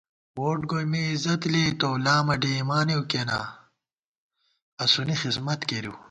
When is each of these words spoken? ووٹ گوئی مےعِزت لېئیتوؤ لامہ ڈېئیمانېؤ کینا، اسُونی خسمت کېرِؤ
ووٹ 0.37 0.59
گوئی 0.71 0.85
مےعِزت 0.91 1.41
لېئیتوؤ 1.51 1.95
لامہ 2.05 2.35
ڈېئیمانېؤ 2.41 3.03
کینا، 3.11 3.39
اسُونی 4.83 5.15
خسمت 5.21 5.59
کېرِؤ 5.69 5.93